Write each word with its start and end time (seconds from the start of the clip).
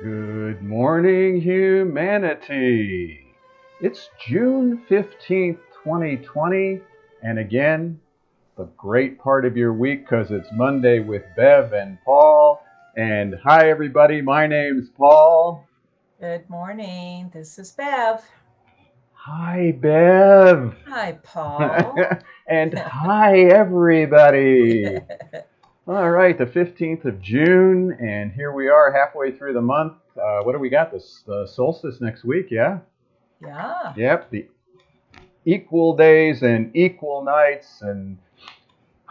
Good 0.00 0.62
morning, 0.62 1.40
humanity. 1.40 3.26
It's 3.80 4.08
June 4.28 4.84
15th, 4.88 5.58
2020, 5.82 6.80
and 7.24 7.38
again, 7.40 8.00
the 8.56 8.66
great 8.76 9.18
part 9.18 9.44
of 9.44 9.56
your 9.56 9.72
week 9.72 10.04
because 10.08 10.30
it's 10.30 10.46
Monday 10.52 11.00
with 11.00 11.24
Bev 11.36 11.72
and 11.72 11.98
Paul. 12.04 12.62
And 12.96 13.34
hi, 13.42 13.68
everybody, 13.70 14.22
my 14.22 14.46
name's 14.46 14.88
Paul. 14.88 15.66
Good 16.20 16.48
morning. 16.48 17.32
This 17.34 17.58
is 17.58 17.72
Bev. 17.72 18.22
Hi, 19.14 19.72
Bev. 19.72 20.76
Hi, 20.86 21.18
Paul. 21.24 21.96
and 22.46 22.78
hi, 22.78 23.40
everybody. 23.40 24.98
All 25.88 26.10
right, 26.10 26.36
the 26.36 26.44
15th 26.44 27.06
of 27.06 27.18
June, 27.22 27.96
and 27.98 28.30
here 28.30 28.52
we 28.52 28.68
are 28.68 28.92
halfway 28.92 29.32
through 29.32 29.54
the 29.54 29.62
month. 29.62 29.94
Uh, 30.22 30.42
what 30.42 30.52
do 30.52 30.58
we 30.58 30.68
got? 30.68 30.92
This 30.92 31.22
the 31.26 31.46
solstice 31.46 31.98
next 31.98 32.24
week, 32.24 32.48
yeah? 32.50 32.80
Yeah. 33.40 33.94
Yep, 33.96 34.30
the 34.30 34.48
equal 35.46 35.96
days 35.96 36.42
and 36.42 36.76
equal 36.76 37.24
nights, 37.24 37.80
and 37.80 38.18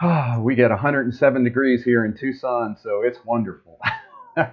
ah, 0.00 0.38
we 0.38 0.54
get 0.54 0.70
107 0.70 1.42
degrees 1.42 1.82
here 1.82 2.04
in 2.04 2.16
Tucson, 2.16 2.76
so 2.80 3.02
it's 3.02 3.18
wonderful. 3.24 3.80
uh 4.36 4.46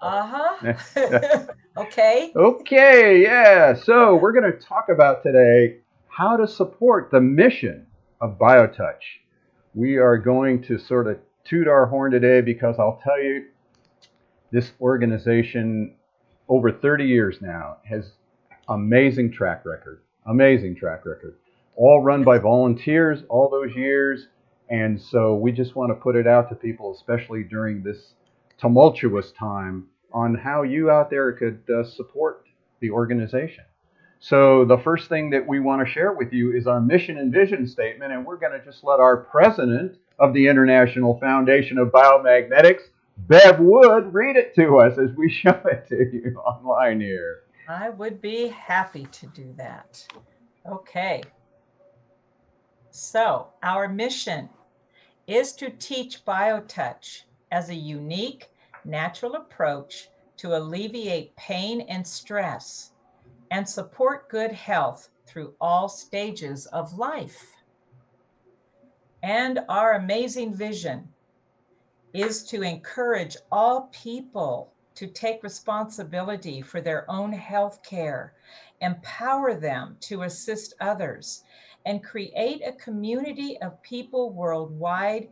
huh. 0.00 0.74
okay. 1.76 2.30
Okay, 2.36 3.20
yeah. 3.20 3.74
So 3.74 4.14
we're 4.14 4.32
going 4.32 4.52
to 4.52 4.60
talk 4.60 4.90
about 4.90 5.24
today 5.24 5.78
how 6.06 6.36
to 6.36 6.46
support 6.46 7.10
the 7.10 7.20
mission 7.20 7.88
of 8.20 8.38
BioTouch. 8.38 9.02
We 9.74 9.96
are 9.96 10.18
going 10.18 10.62
to 10.62 10.78
sort 10.78 11.08
of 11.08 11.18
toot 11.48 11.68
our 11.68 11.86
horn 11.86 12.12
today 12.12 12.40
because 12.40 12.76
I'll 12.78 13.00
tell 13.02 13.20
you, 13.22 13.46
this 14.50 14.72
organization, 14.80 15.94
over 16.48 16.72
30 16.72 17.04
years 17.04 17.38
now, 17.40 17.78
has 17.84 18.12
amazing 18.68 19.32
track 19.32 19.64
record. 19.64 20.02
Amazing 20.26 20.76
track 20.76 21.04
record. 21.06 21.36
All 21.76 22.02
run 22.02 22.24
by 22.24 22.38
volunteers 22.38 23.22
all 23.28 23.48
those 23.48 23.74
years. 23.74 24.28
And 24.70 25.00
so 25.00 25.34
we 25.34 25.52
just 25.52 25.76
want 25.76 25.90
to 25.90 25.94
put 25.94 26.16
it 26.16 26.26
out 26.26 26.48
to 26.50 26.54
people, 26.54 26.92
especially 26.94 27.42
during 27.44 27.82
this 27.82 28.14
tumultuous 28.58 29.32
time, 29.32 29.86
on 30.12 30.34
how 30.34 30.62
you 30.62 30.90
out 30.90 31.10
there 31.10 31.32
could 31.32 31.62
uh, 31.70 31.84
support 31.84 32.46
the 32.80 32.90
organization. 32.90 33.64
So, 34.20 34.64
the 34.64 34.78
first 34.78 35.08
thing 35.08 35.30
that 35.30 35.46
we 35.46 35.60
want 35.60 35.86
to 35.86 35.92
share 35.92 36.12
with 36.12 36.32
you 36.32 36.52
is 36.52 36.66
our 36.66 36.80
mission 36.80 37.18
and 37.18 37.32
vision 37.32 37.68
statement, 37.68 38.12
and 38.12 38.26
we're 38.26 38.36
going 38.36 38.58
to 38.58 38.64
just 38.64 38.82
let 38.82 38.98
our 38.98 39.16
president 39.16 39.96
of 40.18 40.34
the 40.34 40.46
International 40.46 41.18
Foundation 41.18 41.78
of 41.78 41.88
Biomagnetics, 41.88 42.82
Bev 43.16 43.60
Wood, 43.60 44.12
read 44.12 44.36
it 44.36 44.54
to 44.54 44.78
us 44.78 44.98
as 44.98 45.10
we 45.16 45.30
show 45.42 45.60
it 45.64 45.86
to 45.88 45.96
you 45.96 46.36
online 46.38 47.00
here. 47.00 47.42
I 47.68 47.90
would 47.90 48.20
be 48.20 48.48
happy 48.48 49.06
to 49.12 49.26
do 49.28 49.52
that. 49.58 50.06
Okay. 50.66 51.22
So, 52.90 53.48
our 53.62 53.88
mission 53.88 54.48
is 55.26 55.52
to 55.54 55.70
teach 55.70 56.24
BioTouch 56.24 57.22
as 57.52 57.68
a 57.68 57.74
unique, 57.74 58.48
natural 58.84 59.34
approach 59.34 60.08
to 60.38 60.56
alleviate 60.56 61.36
pain 61.36 61.82
and 61.82 62.06
stress 62.06 62.92
and 63.50 63.68
support 63.68 64.28
good 64.28 64.52
health 64.52 65.10
through 65.26 65.54
all 65.60 65.88
stages 65.88 66.66
of 66.66 66.96
life. 66.98 67.57
And 69.22 69.60
our 69.68 69.94
amazing 69.94 70.54
vision 70.54 71.08
is 72.12 72.42
to 72.44 72.62
encourage 72.62 73.36
all 73.50 73.90
people 73.92 74.72
to 74.94 75.06
take 75.06 75.42
responsibility 75.42 76.60
for 76.60 76.80
their 76.80 77.08
own 77.10 77.32
health 77.32 77.82
care, 77.82 78.34
empower 78.80 79.54
them 79.54 79.96
to 80.00 80.22
assist 80.22 80.74
others, 80.80 81.44
and 81.86 82.02
create 82.02 82.62
a 82.66 82.72
community 82.72 83.56
of 83.62 83.80
people 83.82 84.30
worldwide 84.30 85.28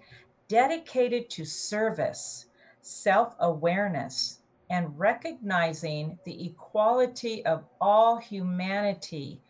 dedicated 0.48 1.28
to 1.30 1.44
service, 1.44 2.46
self 2.80 3.34
awareness, 3.40 4.40
and 4.70 4.98
recognizing 4.98 6.18
the 6.24 6.46
equality 6.46 7.44
of 7.44 7.64
all 7.80 8.16
humanity, 8.16 9.40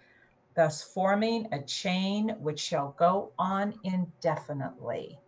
thus 0.57 0.83
forming 0.83 1.47
a 1.53 1.63
chain 1.63 2.35
which 2.41 2.59
shall 2.59 2.97
go 2.99 3.33
on 3.39 3.75
indefinitely. 3.85 5.19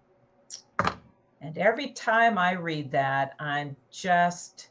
And 1.40 1.56
every 1.56 1.90
time 1.90 2.38
I 2.38 2.52
read 2.52 2.90
that, 2.92 3.34
I'm 3.38 3.76
just 3.92 4.70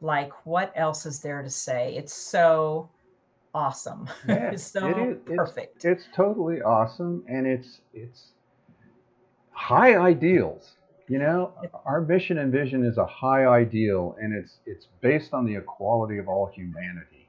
like, 0.00 0.32
what 0.46 0.72
else 0.76 1.04
is 1.04 1.20
there 1.20 1.42
to 1.42 1.50
say? 1.50 1.94
It's 1.96 2.14
so 2.14 2.88
awesome. 3.52 4.08
Yeah, 4.28 4.52
it's 4.52 4.62
so 4.62 4.88
it 4.88 5.20
is. 5.28 5.36
perfect. 5.36 5.76
It's, 5.76 5.84
it's 5.84 6.04
totally 6.14 6.62
awesome, 6.62 7.24
and 7.28 7.46
it's 7.46 7.80
it's 7.92 8.28
high 9.50 9.96
ideals. 9.96 10.76
You 11.08 11.18
know, 11.18 11.52
our 11.84 12.00
mission 12.00 12.38
and 12.38 12.52
vision 12.52 12.84
is 12.84 12.96
a 12.96 13.06
high 13.06 13.44
ideal, 13.44 14.16
and 14.20 14.32
it's 14.32 14.58
it's 14.64 14.86
based 15.00 15.34
on 15.34 15.44
the 15.44 15.56
equality 15.56 16.18
of 16.18 16.28
all 16.28 16.46
humanity, 16.46 17.28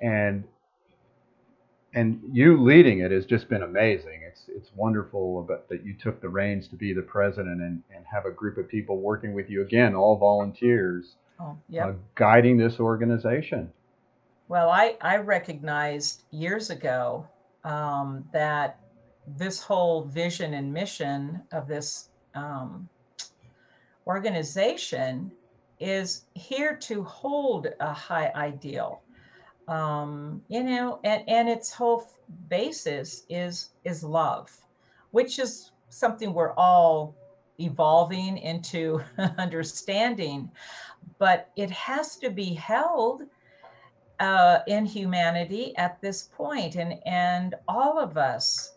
and 0.00 0.44
and 1.94 2.20
you 2.32 2.62
leading 2.62 3.00
it 3.00 3.10
has 3.10 3.24
just 3.24 3.48
been 3.48 3.62
amazing. 3.62 4.20
It's 4.26 4.44
it's 4.48 4.70
wonderful 4.76 5.40
about, 5.40 5.68
that 5.68 5.84
you 5.84 5.94
took 5.94 6.20
the 6.20 6.28
reins 6.28 6.68
to 6.68 6.76
be 6.76 6.92
the 6.92 7.02
president 7.02 7.60
and, 7.60 7.82
and 7.94 8.04
have 8.10 8.26
a 8.26 8.30
group 8.30 8.58
of 8.58 8.68
people 8.68 8.98
working 8.98 9.32
with 9.32 9.48
you 9.48 9.62
again, 9.62 9.94
all 9.94 10.16
volunteers, 10.16 11.14
oh, 11.40 11.56
yep. 11.68 11.86
uh, 11.86 11.92
guiding 12.14 12.56
this 12.56 12.78
organization. 12.78 13.72
Well, 14.48 14.68
I 14.70 14.96
I 15.00 15.16
recognized 15.16 16.24
years 16.30 16.70
ago 16.70 17.26
um, 17.64 18.24
that 18.32 18.78
this 19.36 19.62
whole 19.62 20.04
vision 20.04 20.54
and 20.54 20.72
mission 20.72 21.42
of 21.52 21.68
this 21.68 22.10
um, 22.34 22.88
organization 24.06 25.32
is 25.80 26.24
here 26.34 26.76
to 26.76 27.02
hold 27.02 27.68
a 27.80 27.92
high 27.92 28.32
ideal 28.34 29.02
um, 29.68 30.42
you 30.48 30.62
know 30.62 31.00
and, 31.04 31.22
and 31.28 31.48
its 31.48 31.72
whole 31.72 32.10
basis 32.48 33.24
is 33.28 33.70
is 33.84 34.02
love 34.02 34.50
which 35.10 35.38
is 35.38 35.72
something 35.88 36.32
we're 36.32 36.54
all 36.54 37.14
evolving 37.60 38.38
into 38.38 39.00
understanding 39.38 40.50
but 41.18 41.50
it 41.56 41.70
has 41.70 42.16
to 42.16 42.30
be 42.30 42.54
held 42.54 43.22
uh, 44.20 44.60
in 44.66 44.84
humanity 44.84 45.76
at 45.76 46.00
this 46.00 46.24
point 46.34 46.74
and 46.74 46.94
and 47.06 47.54
all 47.68 47.98
of 47.98 48.16
us 48.16 48.74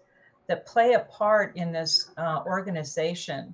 that 0.48 0.66
play 0.66 0.94
a 0.94 1.00
part 1.00 1.56
in 1.56 1.72
this 1.72 2.12
uh, 2.18 2.42
organization 2.46 3.54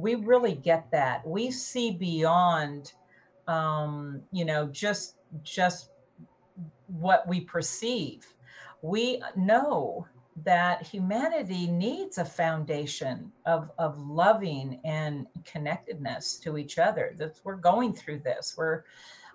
we 0.00 0.14
really 0.14 0.54
get 0.54 0.90
that. 0.90 1.26
We 1.26 1.50
see 1.50 1.92
beyond, 1.92 2.92
um, 3.46 4.22
you 4.32 4.44
know, 4.44 4.66
just 4.66 5.16
just 5.42 5.90
what 6.90 7.26
we 7.26 7.40
perceive. 7.40 8.26
We 8.82 9.22
know 9.36 10.06
that 10.44 10.86
humanity 10.86 11.66
needs 11.66 12.18
a 12.18 12.24
foundation 12.24 13.30
of, 13.46 13.70
of 13.78 13.98
loving 13.98 14.80
and 14.84 15.26
connectedness 15.44 16.36
to 16.36 16.56
each 16.56 16.78
other. 16.78 17.14
That 17.18 17.40
we're 17.44 17.56
going 17.56 17.92
through 17.94 18.20
this. 18.20 18.54
We're 18.56 18.84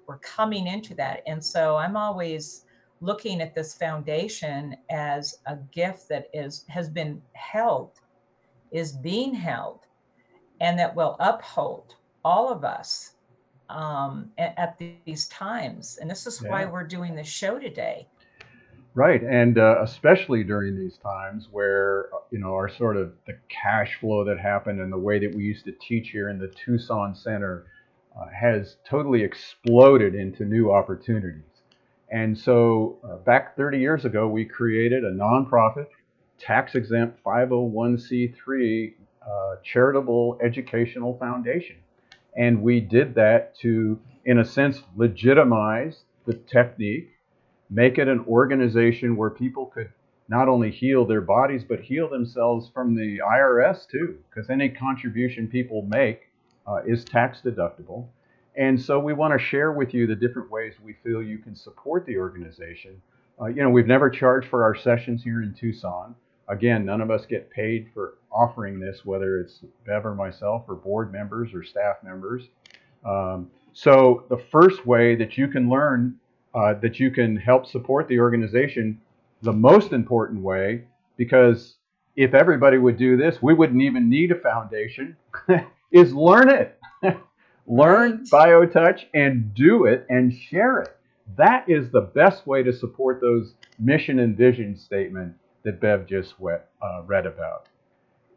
we're 0.07 0.19
coming 0.19 0.67
into 0.67 0.93
that. 0.95 1.23
And 1.25 1.43
so 1.43 1.77
I'm 1.77 1.97
always 1.97 2.65
looking 3.01 3.41
at 3.41 3.55
this 3.55 3.73
foundation 3.73 4.75
as 4.89 5.39
a 5.47 5.57
gift 5.71 6.07
that 6.09 6.27
is 6.33 6.65
has 6.69 6.89
been 6.89 7.21
held, 7.33 7.99
is 8.71 8.93
being 8.93 9.33
held 9.33 9.81
and 10.61 10.79
that 10.79 10.95
will 10.95 11.17
uphold 11.19 11.95
all 12.23 12.51
of 12.51 12.63
us 12.63 13.14
um, 13.69 14.31
at, 14.37 14.53
at, 14.57 14.81
these 15.05 15.27
times. 15.27 15.97
And 16.01 16.09
this 16.09 16.27
is 16.27 16.41
yeah. 16.41 16.49
why 16.49 16.65
we're 16.65 16.83
doing 16.83 17.15
this 17.15 17.27
show 17.27 17.59
today. 17.59 18.07
Right, 18.93 19.21
and 19.23 19.57
uh, 19.57 19.81
especially 19.81 20.45
during 20.45 20.77
these 20.77 20.97
times 20.97 21.49
where 21.51 22.05
uh, 22.13 22.19
you 22.31 22.39
know 22.39 22.53
our 22.53 22.69
sort 22.69 22.95
of 22.95 23.11
the 23.27 23.37
cash 23.49 23.97
flow 23.99 24.23
that 24.23 24.39
happened 24.39 24.79
and 24.79 24.91
the 24.91 24.97
way 24.97 25.19
that 25.19 25.35
we 25.35 25.43
used 25.43 25.65
to 25.65 25.73
teach 25.81 26.09
here 26.11 26.29
in 26.29 26.39
the 26.39 26.47
Tucson 26.47 27.13
Center 27.13 27.65
uh, 28.17 28.27
has 28.33 28.77
totally 28.87 29.21
exploded 29.21 30.15
into 30.15 30.45
new 30.45 30.71
opportunities. 30.71 31.43
And 32.09 32.37
so, 32.37 32.99
uh, 33.03 33.17
back 33.17 33.57
30 33.57 33.79
years 33.79 34.05
ago, 34.05 34.27
we 34.29 34.45
created 34.45 35.03
a 35.03 35.11
nonprofit, 35.11 35.87
tax 36.39 36.75
exempt 36.75 37.21
501c3 37.23 38.93
uh, 39.25 39.55
charitable 39.63 40.37
educational 40.41 41.17
foundation. 41.17 41.77
And 42.35 42.61
we 42.61 42.81
did 42.81 43.15
that 43.15 43.55
to, 43.59 43.99
in 44.25 44.39
a 44.39 44.45
sense, 44.45 44.81
legitimize 44.95 46.03
the 46.25 46.33
technique, 46.33 47.09
make 47.69 47.97
it 47.97 48.07
an 48.07 48.25
organization 48.27 49.15
where 49.15 49.29
people 49.29 49.67
could 49.67 49.89
not 50.27 50.49
only 50.49 50.71
heal 50.71 51.05
their 51.05 51.21
bodies, 51.21 51.63
but 51.63 51.79
heal 51.79 52.09
themselves 52.09 52.69
from 52.73 52.95
the 52.95 53.19
IRS 53.19 53.87
too, 53.87 54.17
because 54.29 54.49
any 54.49 54.69
contribution 54.69 55.47
people 55.47 55.83
make 55.83 56.21
uh, 56.67 56.81
is 56.85 57.05
tax 57.05 57.41
deductible. 57.45 58.07
And 58.57 58.81
so 58.81 58.99
we 58.99 59.13
want 59.13 59.37
to 59.37 59.45
share 59.45 59.71
with 59.71 59.93
you 59.93 60.07
the 60.07 60.15
different 60.15 60.49
ways 60.49 60.73
we 60.83 60.93
feel 61.03 61.21
you 61.21 61.37
can 61.37 61.55
support 61.55 62.05
the 62.05 62.17
organization. 62.17 63.01
Uh, 63.39 63.47
you 63.47 63.61
know, 63.61 63.69
we've 63.69 63.87
never 63.87 64.09
charged 64.09 64.47
for 64.47 64.63
our 64.63 64.75
sessions 64.75 65.23
here 65.23 65.43
in 65.43 65.53
Tucson. 65.53 66.15
Again, 66.47 66.85
none 66.85 67.01
of 67.01 67.09
us 67.09 67.25
get 67.25 67.49
paid 67.49 67.89
for 67.93 68.15
offering 68.31 68.79
this, 68.79 69.03
whether 69.03 69.39
it's 69.39 69.61
Bev 69.85 70.05
or 70.05 70.13
myself 70.13 70.65
or 70.67 70.75
board 70.75 71.11
members 71.11 71.53
or 71.53 71.63
staff 71.63 71.97
members. 72.03 72.43
Um, 73.03 73.49
so 73.73 74.25
the 74.29 74.37
first 74.37 74.85
way 74.85 75.15
that 75.15 75.37
you 75.37 75.47
can 75.47 75.69
learn 75.69 76.15
uh, 76.53 76.73
that 76.75 76.99
you 76.99 77.11
can 77.11 77.35
help 77.35 77.65
support 77.65 78.07
the 78.07 78.19
organization, 78.19 78.99
the 79.41 79.51
most 79.51 79.91
important 79.91 80.41
way, 80.41 80.85
because 81.17 81.75
if 82.15 82.33
everybody 82.33 82.77
would 82.77 82.97
do 82.97 83.17
this, 83.17 83.41
we 83.41 83.53
wouldn't 83.53 83.81
even 83.81 84.09
need 84.09 84.31
a 84.31 84.39
foundation, 84.39 85.17
is 85.91 86.13
learn 86.13 86.49
it. 86.49 86.79
learn. 87.67 88.23
BioTouch 88.31 89.01
and 89.13 89.53
do 89.53 89.85
it 89.85 90.05
and 90.09 90.33
share 90.33 90.79
it. 90.81 90.95
That 91.37 91.67
is 91.67 91.89
the 91.89 92.01
best 92.01 92.47
way 92.47 92.63
to 92.63 92.71
support 92.71 93.19
those 93.19 93.55
mission 93.79 94.19
and 94.19 94.37
vision 94.37 94.77
statement 94.77 95.33
that 95.65 95.81
Bev 95.81 96.07
just 96.07 96.35
uh, 96.41 97.01
read 97.05 97.25
about. 97.25 97.67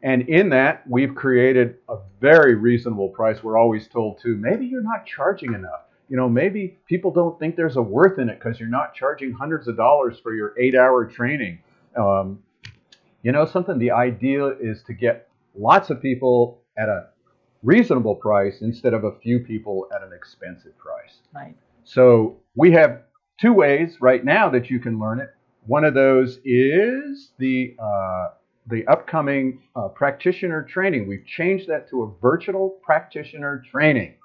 And 0.01 0.27
in 0.29 0.49
that, 0.49 0.83
we've 0.89 1.13
created 1.13 1.75
a 1.87 1.97
very 2.19 2.55
reasonable 2.55 3.09
price. 3.09 3.43
We're 3.43 3.57
always 3.57 3.87
told 3.87 4.19
too, 4.21 4.35
maybe 4.35 4.65
you're 4.65 4.83
not 4.83 5.05
charging 5.05 5.53
enough. 5.53 5.85
You 6.09 6.17
know, 6.17 6.27
maybe 6.27 6.77
people 6.87 7.11
don't 7.11 7.37
think 7.37 7.55
there's 7.55 7.75
a 7.75 7.81
worth 7.81 8.17
in 8.17 8.29
it 8.29 8.39
because 8.39 8.59
you're 8.59 8.69
not 8.69 8.95
charging 8.95 9.31
hundreds 9.31 9.67
of 9.67 9.77
dollars 9.77 10.19
for 10.21 10.33
your 10.33 10.55
eight-hour 10.59 11.05
training. 11.05 11.59
Um, 11.95 12.39
you 13.21 13.31
know, 13.31 13.45
something. 13.45 13.77
The 13.77 13.91
idea 13.91 14.47
is 14.59 14.81
to 14.83 14.93
get 14.93 15.29
lots 15.55 15.89
of 15.89 16.01
people 16.01 16.61
at 16.77 16.89
a 16.89 17.07
reasonable 17.61 18.15
price 18.15 18.61
instead 18.61 18.93
of 18.93 19.03
a 19.03 19.19
few 19.19 19.39
people 19.39 19.87
at 19.93 20.01
an 20.01 20.13
expensive 20.13 20.75
price. 20.77 21.17
Right. 21.35 21.55
So 21.83 22.37
we 22.55 22.71
have 22.71 23.01
two 23.39 23.53
ways 23.53 23.97
right 23.99 24.23
now 24.23 24.49
that 24.49 24.69
you 24.69 24.79
can 24.79 24.97
learn 24.97 25.19
it. 25.19 25.29
One 25.65 25.83
of 25.83 25.93
those 25.93 26.39
is 26.45 27.31
the 27.37 27.75
uh, 27.79 28.29
the 28.67 28.85
upcoming 28.87 29.61
uh, 29.75 29.87
practitioner 29.89 30.63
training. 30.63 31.07
We've 31.07 31.25
changed 31.25 31.67
that 31.69 31.89
to 31.89 32.03
a 32.03 32.21
virtual 32.21 32.79
practitioner 32.83 33.63
training, 33.69 34.15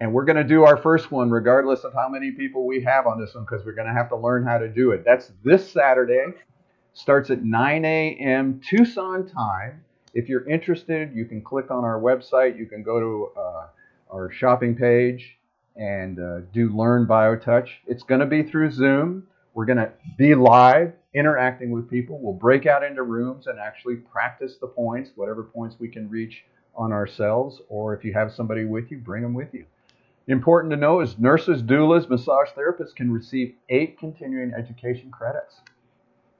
and 0.00 0.12
we're 0.12 0.24
going 0.24 0.36
to 0.36 0.44
do 0.44 0.64
our 0.64 0.76
first 0.76 1.10
one 1.10 1.30
regardless 1.30 1.84
of 1.84 1.94
how 1.94 2.08
many 2.08 2.32
people 2.32 2.66
we 2.66 2.82
have 2.82 3.06
on 3.06 3.20
this 3.20 3.34
one 3.34 3.44
because 3.44 3.64
we're 3.64 3.74
going 3.74 3.86
to 3.86 3.94
have 3.94 4.08
to 4.10 4.16
learn 4.16 4.44
how 4.44 4.58
to 4.58 4.68
do 4.68 4.90
it. 4.92 5.04
That's 5.04 5.32
this 5.44 5.70
Saturday. 5.70 6.24
Starts 6.94 7.30
at 7.30 7.42
9 7.42 7.84
a.m. 7.86 8.60
Tucson 8.68 9.26
time. 9.26 9.82
If 10.12 10.28
you're 10.28 10.46
interested, 10.46 11.10
you 11.14 11.24
can 11.24 11.40
click 11.40 11.70
on 11.70 11.84
our 11.84 11.98
website. 11.98 12.58
You 12.58 12.66
can 12.66 12.82
go 12.82 13.00
to 13.00 13.40
uh, 13.40 13.66
our 14.12 14.30
shopping 14.30 14.76
page 14.76 15.38
and 15.76 16.18
uh, 16.18 16.40
do 16.52 16.76
Learn 16.76 17.06
BioTouch. 17.06 17.68
It's 17.86 18.02
going 18.02 18.20
to 18.20 18.26
be 18.26 18.42
through 18.42 18.72
Zoom. 18.72 19.26
We're 19.54 19.66
going 19.66 19.78
to 19.78 19.92
be 20.16 20.34
live, 20.34 20.92
interacting 21.14 21.70
with 21.70 21.90
people. 21.90 22.18
We'll 22.20 22.32
break 22.32 22.66
out 22.66 22.82
into 22.82 23.02
rooms 23.02 23.46
and 23.46 23.58
actually 23.58 23.96
practice 23.96 24.56
the 24.60 24.66
points, 24.66 25.10
whatever 25.14 25.42
points 25.42 25.76
we 25.78 25.88
can 25.88 26.08
reach 26.08 26.44
on 26.74 26.92
ourselves. 26.92 27.60
Or 27.68 27.94
if 27.94 28.04
you 28.04 28.12
have 28.14 28.32
somebody 28.32 28.64
with 28.64 28.90
you, 28.90 28.98
bring 28.98 29.22
them 29.22 29.34
with 29.34 29.52
you. 29.52 29.66
Important 30.28 30.70
to 30.70 30.76
know 30.76 31.00
is 31.00 31.18
nurses, 31.18 31.62
doulas, 31.62 32.08
massage 32.08 32.48
therapists 32.50 32.94
can 32.94 33.12
receive 33.12 33.54
eight 33.68 33.98
continuing 33.98 34.52
education 34.54 35.10
credits. 35.10 35.56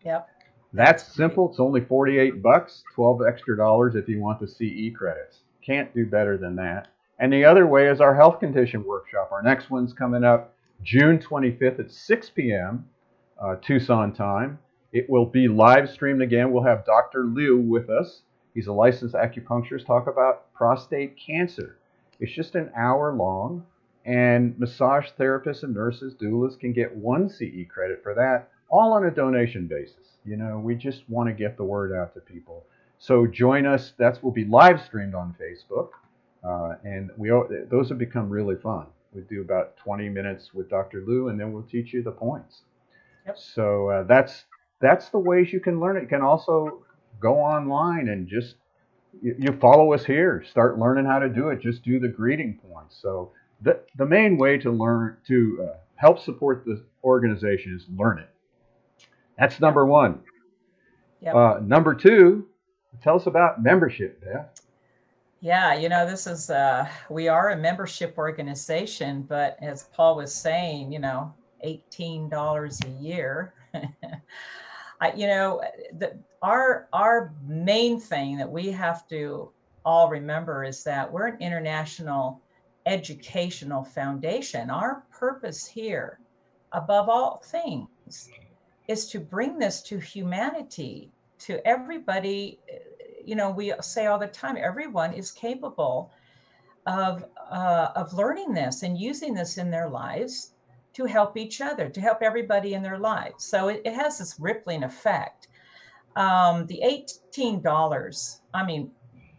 Yep. 0.04 0.28
That's 0.72 1.14
simple. 1.14 1.50
It's 1.50 1.60
only 1.60 1.82
48 1.82 2.42
bucks, 2.42 2.82
12 2.94 3.22
extra 3.28 3.56
dollars 3.56 3.94
if 3.94 4.08
you 4.08 4.20
want 4.20 4.40
the 4.40 4.46
CE 4.46 4.96
credits. 4.96 5.40
Can't 5.64 5.92
do 5.94 6.06
better 6.06 6.38
than 6.38 6.56
that. 6.56 6.88
And 7.18 7.32
the 7.32 7.44
other 7.44 7.66
way 7.66 7.88
is 7.88 8.00
our 8.00 8.14
health 8.14 8.40
condition 8.40 8.84
workshop. 8.84 9.30
Our 9.32 9.42
next 9.42 9.70
one's 9.70 9.92
coming 9.92 10.24
up 10.24 10.54
June 10.82 11.18
25th 11.18 11.78
at 11.78 11.90
6 11.90 12.30
p.m. 12.30 12.86
Uh, 13.42 13.56
Tucson 13.56 14.12
time. 14.12 14.58
It 14.92 15.10
will 15.10 15.26
be 15.26 15.48
live 15.48 15.90
streamed 15.90 16.22
again. 16.22 16.52
We'll 16.52 16.62
have 16.62 16.84
Dr. 16.84 17.24
Liu 17.24 17.56
with 17.56 17.90
us. 17.90 18.22
He's 18.54 18.68
a 18.68 18.72
licensed 18.72 19.16
acupuncturist. 19.16 19.86
Talk 19.86 20.06
about 20.06 20.52
prostate 20.54 21.16
cancer. 21.18 21.78
It's 22.20 22.32
just 22.32 22.54
an 22.54 22.70
hour 22.76 23.12
long, 23.12 23.66
and 24.04 24.56
massage 24.60 25.08
therapists 25.18 25.64
and 25.64 25.74
nurses, 25.74 26.14
doulas 26.14 26.58
can 26.58 26.72
get 26.72 26.94
one 26.94 27.28
CE 27.28 27.66
credit 27.68 28.00
for 28.02 28.14
that, 28.14 28.50
all 28.68 28.92
on 28.92 29.06
a 29.06 29.10
donation 29.10 29.66
basis. 29.66 30.18
You 30.24 30.36
know, 30.36 30.58
we 30.58 30.76
just 30.76 31.08
want 31.08 31.28
to 31.28 31.32
get 31.32 31.56
the 31.56 31.64
word 31.64 31.92
out 31.92 32.14
to 32.14 32.20
people. 32.20 32.64
So 32.98 33.26
join 33.26 33.66
us. 33.66 33.92
That 33.98 34.22
will 34.22 34.30
be 34.30 34.44
live 34.44 34.80
streamed 34.80 35.14
on 35.16 35.34
Facebook, 35.40 35.88
uh, 36.44 36.76
and 36.84 37.10
we 37.16 37.30
those 37.70 37.88
have 37.88 37.98
become 37.98 38.30
really 38.30 38.56
fun. 38.56 38.86
We 39.12 39.22
do 39.22 39.40
about 39.40 39.76
20 39.78 40.08
minutes 40.08 40.54
with 40.54 40.70
Dr. 40.70 41.02
Liu, 41.06 41.28
and 41.28 41.40
then 41.40 41.52
we'll 41.52 41.64
teach 41.64 41.92
you 41.92 42.02
the 42.02 42.12
points. 42.12 42.62
Yep. 43.26 43.38
So 43.38 43.88
uh, 43.88 44.02
that's 44.04 44.44
that's 44.80 45.08
the 45.10 45.18
ways 45.18 45.52
you 45.52 45.60
can 45.60 45.80
learn 45.80 45.96
it. 45.96 46.02
You 46.02 46.08
can 46.08 46.22
also 46.22 46.82
go 47.20 47.38
online 47.38 48.08
and 48.08 48.26
just 48.26 48.56
you, 49.22 49.34
you 49.38 49.52
follow 49.60 49.92
us 49.92 50.04
here. 50.04 50.44
Start 50.48 50.78
learning 50.78 51.06
how 51.06 51.18
to 51.18 51.28
do 51.28 51.48
it. 51.48 51.60
Just 51.60 51.82
do 51.82 51.98
the 51.98 52.08
greeting 52.08 52.58
points. 52.70 52.98
So 53.00 53.32
the 53.60 53.80
the 53.96 54.06
main 54.06 54.36
way 54.36 54.58
to 54.58 54.70
learn 54.70 55.16
to 55.28 55.68
uh, 55.70 55.76
help 55.96 56.18
support 56.18 56.64
the 56.64 56.82
organization 57.04 57.74
is 57.74 57.86
learn 57.96 58.18
it. 58.18 58.28
That's 59.38 59.60
number 59.60 59.86
one. 59.86 60.20
Yep. 61.20 61.34
Uh, 61.34 61.58
number 61.62 61.94
two, 61.94 62.46
tell 63.02 63.16
us 63.16 63.26
about 63.26 63.62
membership, 63.62 64.22
Bev. 64.24 64.46
Yeah, 65.40 65.74
you 65.74 65.88
know, 65.88 66.06
this 66.06 66.26
is 66.26 66.50
uh 66.50 66.86
we 67.08 67.28
are 67.28 67.50
a 67.50 67.56
membership 67.56 68.16
organization, 68.18 69.22
but 69.22 69.56
as 69.60 69.84
Paul 69.92 70.16
was 70.16 70.32
saying, 70.32 70.92
you 70.92 70.98
know, 70.98 71.34
$18 71.64 72.84
a 72.84 73.02
year. 73.02 73.54
I 75.00 75.12
you 75.14 75.26
know, 75.26 75.62
the 75.98 76.18
our 76.42 76.88
our 76.92 77.34
main 77.46 77.98
thing 78.00 78.36
that 78.36 78.50
we 78.50 78.70
have 78.70 79.08
to 79.08 79.50
all 79.84 80.08
remember 80.08 80.64
is 80.64 80.84
that 80.84 81.10
we're 81.10 81.26
an 81.26 81.40
international 81.40 82.40
educational 82.86 83.84
foundation. 83.84 84.70
Our 84.70 85.04
purpose 85.10 85.66
here, 85.66 86.20
above 86.72 87.08
all 87.08 87.42
things, 87.44 88.30
is 88.88 89.06
to 89.10 89.20
bring 89.20 89.58
this 89.58 89.82
to 89.82 89.98
humanity, 89.98 91.10
to 91.40 91.66
everybody 91.66 92.60
you 93.24 93.34
know 93.34 93.50
we 93.50 93.72
say 93.80 94.06
all 94.06 94.18
the 94.18 94.26
time 94.26 94.56
everyone 94.56 95.12
is 95.12 95.30
capable 95.30 96.12
of 96.86 97.24
uh, 97.50 97.88
of 97.94 98.12
learning 98.12 98.52
this 98.52 98.82
and 98.82 98.98
using 98.98 99.34
this 99.34 99.58
in 99.58 99.70
their 99.70 99.88
lives 99.88 100.52
to 100.94 101.04
help 101.04 101.36
each 101.36 101.60
other 101.60 101.88
to 101.88 102.00
help 102.00 102.18
everybody 102.22 102.74
in 102.74 102.82
their 102.82 102.98
lives. 102.98 103.44
So 103.44 103.68
it, 103.68 103.82
it 103.84 103.94
has 103.94 104.18
this 104.18 104.38
rippling 104.38 104.84
effect. 104.84 105.48
Um, 106.16 106.66
the 106.66 106.80
$18 106.84 108.40
i 108.52 108.66
mean 108.66 108.90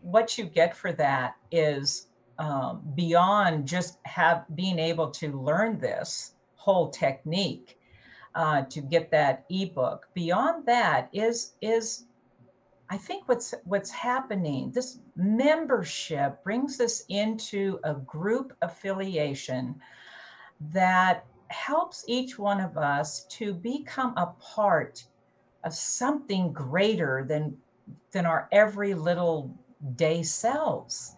what 0.02 0.38
you 0.38 0.46
get 0.46 0.76
for 0.76 0.92
that 0.92 1.36
is 1.52 2.08
um, 2.40 2.82
beyond 2.96 3.68
just 3.68 4.00
have 4.04 4.46
being 4.56 4.80
able 4.80 5.10
to 5.12 5.40
learn 5.40 5.80
this 5.80 6.34
whole 6.56 6.90
technique 6.90 7.78
uh, 8.36 8.64
to 8.64 8.82
get 8.82 9.12
that 9.12 9.46
ebook. 9.50 10.08
Beyond 10.14 10.66
that 10.66 11.10
is 11.14 11.54
is 11.62 12.06
I 12.90 12.98
think 12.98 13.28
what's 13.28 13.54
what's 13.64 13.92
happening, 13.92 14.72
this 14.72 15.00
membership 15.16 16.44
brings 16.44 16.80
us 16.82 17.04
into 17.10 17.80
a 17.84 17.94
group 17.94 18.54
affiliation 18.62 19.80
that 20.72 21.26
helps 21.54 22.04
each 22.08 22.38
one 22.38 22.60
of 22.60 22.78
us 22.78 23.26
to 23.26 23.54
become 23.54 24.14
a 24.18 24.28
part 24.42 25.06
of 25.64 25.74
something 25.74 26.52
greater 26.52 27.26
than 27.28 27.56
than 28.12 28.26
our 28.26 28.48
every 28.52 28.94
little 28.94 29.56
day 29.96 30.24
selves. 30.24 31.16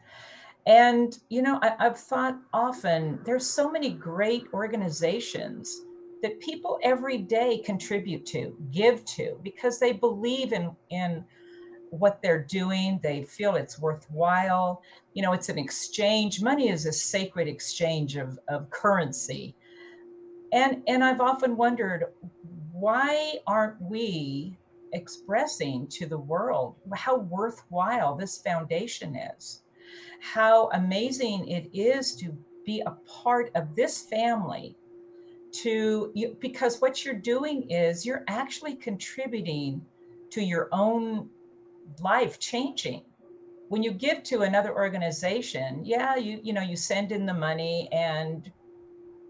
And 0.67 1.17
you 1.29 1.41
know, 1.41 1.59
I, 1.61 1.75
I've 1.79 1.97
thought 1.97 2.39
often 2.53 3.19
there's 3.23 3.47
so 3.47 3.71
many 3.71 3.91
great 3.91 4.45
organizations 4.53 5.81
that 6.21 6.39
people 6.39 6.79
every 6.81 7.19
day 7.19 7.59
contribute 7.59 8.25
to, 8.27 8.57
give 8.71 9.05
to, 9.05 9.39
because 9.43 9.79
they 9.79 9.93
believe 9.93 10.53
in 10.53 10.75
in 10.89 11.23
what 11.91 12.21
they're 12.21 12.43
doing. 12.43 12.99
They 13.01 13.23
feel 13.23 13.55
it's 13.55 13.79
worthwhile. 13.79 14.81
You 15.13 15.21
know, 15.21 15.33
it's 15.33 15.49
an 15.49 15.57
exchange. 15.57 16.41
Money 16.41 16.69
is 16.69 16.85
a 16.85 16.93
sacred 16.93 17.47
exchange 17.47 18.17
of, 18.17 18.39
of 18.47 18.69
currency. 18.69 19.55
And 20.55 20.81
and 20.87 21.03
I've 21.03 21.19
often 21.19 21.57
wondered 21.57 22.05
why 22.71 23.39
aren't 23.45 23.79
we 23.81 24.57
expressing 24.93 25.85
to 25.87 26.05
the 26.05 26.17
world 26.17 26.75
how 26.95 27.17
worthwhile 27.17 28.15
this 28.15 28.37
foundation 28.37 29.15
is? 29.15 29.63
How 30.21 30.69
amazing 30.69 31.49
it 31.49 31.69
is 31.73 32.15
to 32.15 32.35
be 32.65 32.81
a 32.85 32.91
part 33.05 33.51
of 33.53 33.75
this 33.75 34.01
family 34.03 34.77
to 35.51 36.11
you 36.15 36.37
because 36.39 36.79
what 36.79 37.03
you're 37.03 37.13
doing 37.13 37.69
is 37.69 38.05
you're 38.05 38.23
actually 38.29 38.75
contributing 38.75 39.81
to 40.31 40.41
your 40.41 40.69
own 40.71 41.29
life 42.01 42.39
changing 42.39 43.03
when 43.69 43.83
you 43.83 43.91
give 43.91 44.23
to 44.23 44.41
another 44.41 44.73
organization, 44.75 45.83
yeah, 45.83 46.15
you 46.15 46.39
you 46.43 46.53
know 46.53 46.61
you 46.61 46.75
send 46.75 47.11
in 47.11 47.25
the 47.25 47.33
money 47.33 47.89
and 47.91 48.51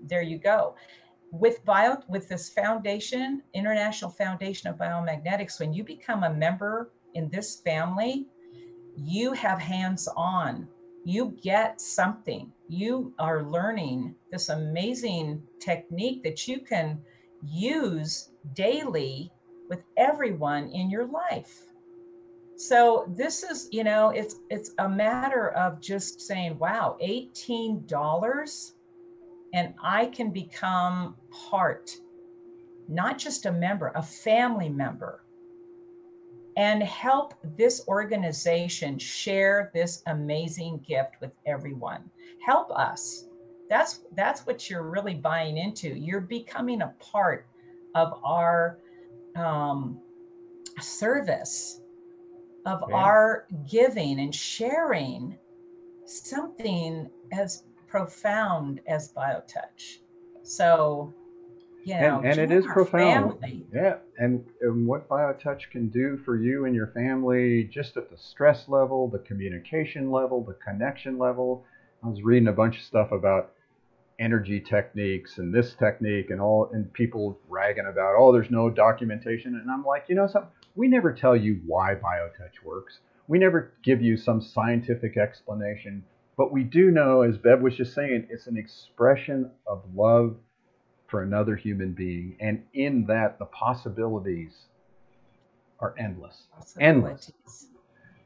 there 0.07 0.21
you 0.21 0.37
go. 0.37 0.75
With 1.31 1.63
bio 1.65 1.97
with 2.07 2.29
this 2.29 2.49
foundation, 2.49 3.41
International 3.53 4.09
Foundation 4.09 4.69
of 4.69 4.77
Biomagnetics, 4.77 5.59
when 5.59 5.73
you 5.73 5.83
become 5.83 6.23
a 6.23 6.33
member 6.33 6.91
in 7.13 7.29
this 7.29 7.59
family, 7.61 8.27
you 8.95 9.33
have 9.33 9.59
hands 9.59 10.07
on. 10.15 10.67
You 11.03 11.37
get 11.41 11.81
something. 11.81 12.51
You 12.67 13.13
are 13.19 13.43
learning 13.43 14.15
this 14.31 14.49
amazing 14.49 15.43
technique 15.59 16.23
that 16.23 16.47
you 16.47 16.61
can 16.61 17.01
use 17.43 18.31
daily 18.53 19.31
with 19.69 19.83
everyone 19.97 20.69
in 20.69 20.89
your 20.89 21.05
life 21.05 21.65
so 22.57 23.05
this 23.09 23.43
is 23.43 23.67
you 23.71 23.83
know 23.83 24.09
it's 24.09 24.37
it's 24.49 24.71
a 24.79 24.87
matter 24.87 25.49
of 25.51 25.81
just 25.81 26.21
saying 26.21 26.57
wow 26.57 26.97
$18 27.03 28.71
and 29.55 29.73
i 29.81 30.05
can 30.05 30.29
become 30.29 31.15
part 31.49 31.91
not 32.87 33.17
just 33.17 33.47
a 33.47 33.51
member 33.51 33.91
a 33.95 34.03
family 34.03 34.69
member 34.69 35.25
and 36.57 36.81
help 36.83 37.33
this 37.57 37.85
organization 37.87 38.97
share 38.97 39.71
this 39.73 40.01
amazing 40.07 40.83
gift 40.87 41.15
with 41.19 41.31
everyone. 41.45 42.09
Help 42.45 42.71
us. 42.71 43.25
That's 43.69 44.01
that's 44.15 44.45
what 44.45 44.69
you're 44.69 44.89
really 44.89 45.15
buying 45.15 45.57
into. 45.57 45.89
You're 45.89 46.21
becoming 46.21 46.81
a 46.81 46.93
part 46.99 47.47
of 47.93 48.13
our 48.23 48.79
um, 49.35 49.99
service 50.79 51.81
of 52.65 52.83
yeah. 52.89 52.95
our 52.95 53.47
giving 53.69 54.19
and 54.19 54.33
sharing. 54.33 55.37
Something 56.05 57.09
as 57.33 57.63
profound 57.95 58.81
as 58.87 59.13
biotouch. 59.13 59.99
So, 60.43 61.13
you 61.85 61.93
know, 61.93 62.17
and, 62.17 62.25
and 62.25 62.39
it 62.39 62.51
is 62.51 62.65
profound. 62.65 63.39
Family. 63.39 63.65
Yeah, 63.73 63.97
and, 64.17 64.43
and 64.59 64.85
what 64.85 65.07
biotouch 65.07 65.69
can 65.71 65.87
do 65.87 66.17
for 66.25 66.35
you 66.35 66.65
and 66.65 66.75
your 66.75 66.87
family, 66.87 67.69
just 67.71 67.95
at 67.95 68.11
the 68.11 68.17
stress 68.17 68.67
level, 68.67 69.07
the 69.07 69.19
communication 69.19 70.11
level, 70.11 70.43
the 70.43 70.55
connection 70.55 71.17
level. 71.17 71.63
I 72.03 72.09
was 72.09 72.21
reading 72.21 72.49
a 72.49 72.53
bunch 72.53 72.77
of 72.77 72.83
stuff 72.83 73.13
about 73.13 73.53
energy 74.19 74.59
techniques 74.59 75.37
and 75.37 75.53
this 75.53 75.73
technique 75.73 76.31
and 76.31 76.41
all 76.41 76.69
and 76.73 76.91
people 76.93 77.37
ragging 77.49 77.85
about 77.85 78.15
oh 78.17 78.31
there's 78.31 78.49
no 78.49 78.69
documentation 78.69 79.55
and 79.55 79.69
i'm 79.69 79.83
like 79.83 80.05
you 80.07 80.15
know 80.15 80.25
something 80.25 80.49
we 80.75 80.87
never 80.87 81.11
tell 81.11 81.35
you 81.35 81.59
why 81.65 81.93
biotouch 81.95 82.63
works 82.63 82.99
we 83.27 83.37
never 83.37 83.73
give 83.83 84.01
you 84.01 84.15
some 84.15 84.41
scientific 84.41 85.17
explanation 85.17 86.01
but 86.37 86.51
we 86.51 86.63
do 86.63 86.91
know 86.91 87.21
as 87.21 87.37
bev 87.37 87.61
was 87.61 87.75
just 87.75 87.93
saying 87.93 88.27
it's 88.29 88.47
an 88.47 88.57
expression 88.57 89.49
of 89.67 89.83
love 89.95 90.35
for 91.07 91.21
another 91.21 91.55
human 91.55 91.91
being. 91.93 92.35
And 92.39 92.63
in 92.73 93.05
that 93.07 93.39
the 93.39 93.45
possibilities 93.45 94.53
are 95.79 95.93
endless. 95.97 96.43
Endless. 96.79 97.31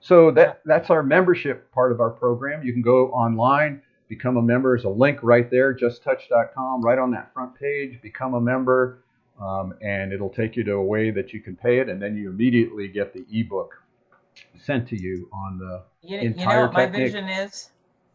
So 0.01 0.31
that 0.31 0.61
that's 0.65 0.89
our 0.89 1.03
membership 1.03 1.71
part 1.71 1.91
of 1.91 1.99
our 1.99 2.09
program. 2.09 2.63
You 2.63 2.73
can 2.73 2.81
go 2.81 3.09
online 3.09 3.81
Become 4.09 4.37
a 4.37 4.41
member. 4.41 4.75
There's 4.75 4.85
a 4.85 4.89
link 4.89 5.19
right 5.21 5.49
there, 5.51 5.71
justtouch.com, 5.71 6.81
right 6.81 6.97
on 6.97 7.11
that 7.11 7.31
front 7.31 7.53
page. 7.53 8.01
Become 8.01 8.33
a 8.33 8.41
member, 8.41 9.03
um, 9.39 9.75
and 9.83 10.11
it'll 10.11 10.31
take 10.31 10.55
you 10.55 10.63
to 10.63 10.73
a 10.73 10.83
way 10.83 11.11
that 11.11 11.31
you 11.31 11.39
can 11.39 11.55
pay 11.55 11.77
it, 11.77 11.89
and 11.89 12.01
then 12.01 12.17
you 12.17 12.27
immediately 12.27 12.87
get 12.87 13.13
the 13.13 13.23
ebook 13.31 13.83
sent 14.59 14.87
to 14.89 14.99
you 14.99 15.29
on 15.31 15.59
the 15.59 15.83
you, 16.01 16.17
entire 16.17 16.31
you 16.31 16.45
know 16.47 16.61
what 16.61 16.75
technique. 16.75 16.91
my 16.91 17.05
vision 17.05 17.29
is 17.29 17.69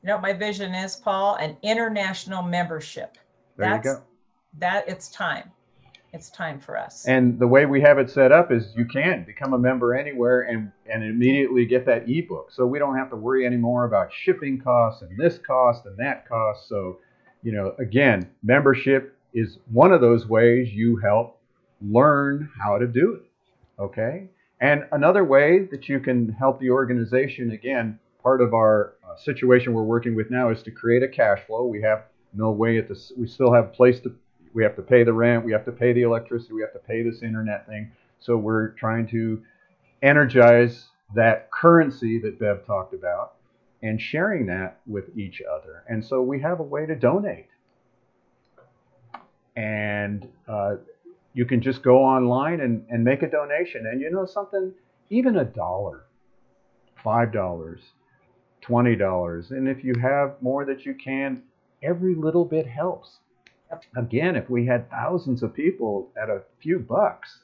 you 0.04 0.08
know 0.08 0.16
what 0.16 0.22
my 0.22 0.32
vision 0.34 0.74
is 0.74 0.96
paul 0.96 1.36
an 1.36 1.56
international 1.62 2.42
membership 2.42 3.16
there 3.56 3.70
That's, 3.70 3.86
you 3.86 3.94
go 3.94 4.02
that 4.58 4.88
it's 4.88 5.08
time 5.08 5.50
it's 6.14 6.30
time 6.30 6.60
for 6.60 6.78
us. 6.78 7.06
And 7.08 7.40
the 7.40 7.48
way 7.48 7.66
we 7.66 7.80
have 7.80 7.98
it 7.98 8.08
set 8.08 8.30
up 8.30 8.52
is 8.52 8.72
you 8.76 8.84
can 8.84 9.24
become 9.24 9.52
a 9.52 9.58
member 9.58 9.96
anywhere 9.96 10.42
and, 10.42 10.70
and 10.86 11.02
immediately 11.02 11.66
get 11.66 11.84
that 11.86 12.08
ebook. 12.08 12.52
So 12.52 12.64
we 12.66 12.78
don't 12.78 12.96
have 12.96 13.10
to 13.10 13.16
worry 13.16 13.44
anymore 13.44 13.84
about 13.84 14.12
shipping 14.12 14.60
costs 14.60 15.02
and 15.02 15.18
this 15.18 15.38
cost 15.38 15.86
and 15.86 15.98
that 15.98 16.28
cost. 16.28 16.68
So, 16.68 16.98
you 17.42 17.50
know, 17.50 17.74
again, 17.80 18.30
membership 18.44 19.18
is 19.34 19.58
one 19.72 19.90
of 19.92 20.00
those 20.00 20.28
ways 20.28 20.72
you 20.72 20.98
help 20.98 21.40
learn 21.82 22.48
how 22.62 22.78
to 22.78 22.86
do 22.86 23.20
it. 23.20 23.82
Okay? 23.82 24.28
And 24.60 24.84
another 24.92 25.24
way 25.24 25.64
that 25.72 25.88
you 25.88 25.98
can 25.98 26.28
help 26.28 26.60
the 26.60 26.70
organization, 26.70 27.50
again, 27.50 27.98
part 28.24 28.40
of 28.40 28.54
our 28.54 28.94
uh, 29.04 29.14
situation 29.16 29.74
we're 29.74 29.84
working 29.84 30.16
with 30.16 30.30
now 30.30 30.50
is 30.50 30.62
to 30.62 30.70
create 30.72 31.02
a 31.02 31.08
cash 31.08 31.40
flow. 31.46 31.66
We 31.66 31.82
have 31.82 32.06
no 32.32 32.50
way 32.50 32.78
at 32.78 32.88
this, 32.88 33.12
we 33.16 33.28
still 33.28 33.52
have 33.52 33.66
a 33.66 33.68
place 33.68 34.00
to 34.00 34.16
we 34.54 34.62
have 34.62 34.76
to 34.76 34.82
pay 34.82 35.02
the 35.02 35.12
rent, 35.12 35.44
we 35.44 35.52
have 35.52 35.64
to 35.64 35.72
pay 35.72 35.92
the 35.92 36.02
electricity, 36.02 36.54
we 36.54 36.60
have 36.62 36.72
to 36.72 36.78
pay 36.78 37.02
this 37.02 37.22
internet 37.22 37.66
thing. 37.66 37.90
So 38.20 38.36
we're 38.36 38.68
trying 38.68 39.08
to 39.08 39.42
energize 40.02 40.86
that 41.14 41.50
currency 41.50 42.20
that 42.20 42.38
Bev 42.38 42.64
talked 42.64 42.94
about 42.94 43.34
and 43.82 44.00
sharing 44.00 44.46
that 44.46 44.80
with 44.86 45.16
each 45.18 45.42
other. 45.42 45.82
And 45.88 46.04
so 46.04 46.22
we 46.22 46.40
have 46.40 46.60
a 46.60 46.62
way 46.62 46.86
to 46.86 46.94
donate. 46.94 47.48
And 49.56 50.28
uh, 50.48 50.76
you 51.34 51.44
can 51.44 51.60
just 51.60 51.82
go 51.82 51.98
online 51.98 52.60
and, 52.60 52.86
and 52.88 53.04
make 53.04 53.22
a 53.22 53.30
donation. 53.30 53.86
And 53.86 54.00
you 54.00 54.10
know 54.10 54.24
something? 54.24 54.72
Even 55.10 55.36
a 55.36 55.44
dollar, 55.44 56.06
$5, 57.04 57.78
$20. 58.66 59.50
And 59.50 59.68
if 59.68 59.84
you 59.84 59.94
have 60.00 60.40
more 60.40 60.64
that 60.64 60.84
you 60.84 60.94
can, 60.94 61.42
every 61.82 62.14
little 62.14 62.44
bit 62.44 62.66
helps. 62.66 63.18
Again, 63.96 64.36
if 64.36 64.48
we 64.48 64.66
had 64.66 64.88
thousands 64.90 65.42
of 65.42 65.52
people 65.52 66.10
at 66.20 66.30
a 66.30 66.42
few 66.60 66.78
bucks, 66.78 67.40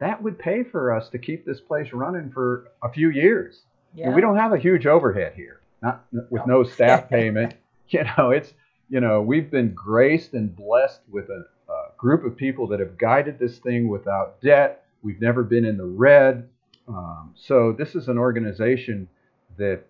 that 0.00 0.22
would 0.22 0.38
pay 0.38 0.64
for 0.64 0.92
us 0.92 1.08
to 1.10 1.18
keep 1.18 1.46
this 1.46 1.60
place 1.60 1.92
running 1.92 2.30
for 2.30 2.68
a 2.82 2.90
few 2.90 3.10
years. 3.10 3.62
Yeah. 3.94 4.06
And 4.06 4.14
we 4.14 4.20
don't 4.20 4.36
have 4.36 4.52
a 4.52 4.58
huge 4.58 4.86
overhead 4.86 5.34
here, 5.34 5.60
not 5.82 6.04
with 6.10 6.46
no, 6.46 6.58
no 6.58 6.64
staff 6.64 7.08
payment. 7.10 7.54
You 7.88 8.04
know, 8.16 8.30
it's 8.30 8.52
you 8.88 9.00
know 9.00 9.22
we've 9.22 9.50
been 9.50 9.72
graced 9.74 10.34
and 10.34 10.54
blessed 10.54 11.00
with 11.10 11.28
a, 11.28 11.44
a, 11.70 11.90
group 11.96 12.24
of 12.24 12.36
people 12.36 12.66
that 12.68 12.80
have 12.80 12.98
guided 12.98 13.38
this 13.38 13.58
thing 13.58 13.88
without 13.88 14.40
debt. 14.40 14.86
We've 15.02 15.20
never 15.20 15.44
been 15.44 15.64
in 15.64 15.76
the 15.76 15.84
red. 15.84 16.48
Um, 16.88 17.34
so 17.36 17.72
this 17.72 17.94
is 17.94 18.08
an 18.08 18.18
organization 18.18 19.08
that 19.56 19.84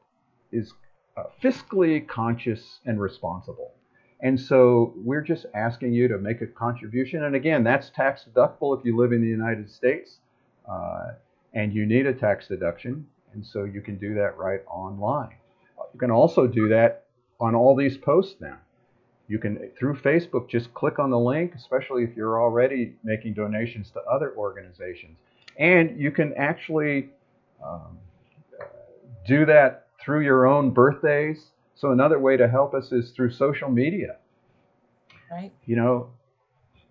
is 0.52 0.73
uh, 1.16 1.25
fiscally 1.42 2.06
conscious 2.06 2.80
and 2.87 3.00
responsible. 3.00 3.73
And 4.21 4.38
so 4.38 4.94
we're 4.97 5.21
just 5.21 5.47
asking 5.52 5.92
you 5.92 6.06
to 6.09 6.18
make 6.18 6.40
a 6.42 6.47
contribution. 6.47 7.25
And 7.25 7.35
again, 7.35 7.64
that's 7.64 7.90
tax 7.90 8.25
deductible 8.25 8.78
if 8.78 8.85
you 8.85 8.97
live 8.97 9.12
in 9.12 9.21
the 9.21 9.28
United 9.28 9.68
States 9.71 10.18
uh, 10.71 11.12
and 11.54 11.75
you 11.75 11.87
need 11.87 12.06
a 12.06 12.14
tax 12.14 12.47
deduction. 12.47 13.04
And 13.35 13.44
so 13.44 13.64
you 13.64 13.80
can 13.80 13.99
do 13.99 14.14
that 14.14 14.38
right 14.38 14.61
online. 14.68 15.35
You 15.92 15.99
can 15.99 16.11
also 16.11 16.47
do 16.47 16.68
that 16.68 17.04
on 17.40 17.54
all 17.56 17.75
these 17.75 17.97
posts 17.99 18.37
now. 18.40 18.59
You 19.26 19.38
can, 19.38 19.71
through 19.78 19.97
Facebook, 19.97 20.49
just 20.49 20.73
click 20.75 20.99
on 20.99 21.11
the 21.11 21.18
link, 21.18 21.54
especially 21.56 22.04
if 22.04 22.14
you're 22.16 22.40
already 22.40 22.94
making 23.02 23.35
donations 23.35 23.90
to 23.92 24.00
other 24.02 24.35
organizations. 24.37 25.16
And 25.59 25.99
you 25.99 26.11
can 26.11 26.32
actually 26.37 27.11
um, 27.64 27.99
do 29.26 29.47
that 29.47 29.81
through 30.02 30.21
your 30.21 30.47
own 30.47 30.71
birthdays 30.71 31.52
so 31.82 31.90
another 31.90 32.21
way 32.21 32.37
to 32.37 32.49
help 32.49 32.75
us 32.75 32.92
is 32.92 33.11
through 33.11 33.32
social 33.32 33.68
media. 33.68 34.18
Right. 35.30 35.50
You 35.66 35.75
know, 35.75 36.11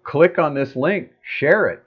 click 0.03 0.37
on 0.37 0.53
this 0.53 0.75
link, 0.75 1.11
share 1.21 1.67
it. 1.67 1.83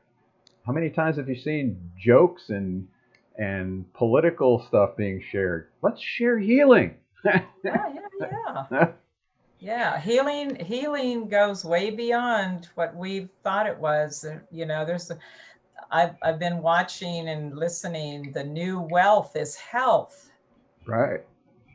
How 0.64 0.72
many 0.72 0.88
times 0.88 1.18
have 1.18 1.28
you 1.28 1.38
seen 1.38 1.90
jokes 1.98 2.48
and 2.48 2.88
and 3.36 3.92
political 3.92 4.64
stuff 4.68 4.96
being 4.96 5.22
shared? 5.30 5.68
Let's 5.82 6.00
share 6.00 6.38
healing. 6.38 6.94
yeah, 7.24 7.42
yeah, 7.62 7.90
yeah. 8.70 8.88
yeah, 9.58 10.00
healing 10.00 10.56
healing 10.64 11.28
goes 11.28 11.62
way 11.62 11.90
beyond 11.90 12.68
what 12.74 12.96
we 12.96 13.28
thought 13.42 13.66
it 13.66 13.78
was. 13.78 14.24
You 14.50 14.64
know, 14.64 14.86
there's 14.86 15.10
a, 15.10 15.18
I've 15.90 16.14
I've 16.22 16.38
been 16.38 16.62
watching 16.62 17.28
and 17.28 17.54
listening. 17.54 18.32
The 18.32 18.44
new 18.44 18.80
wealth 18.80 19.36
is 19.36 19.56
health. 19.56 20.30
Right. 20.86 21.20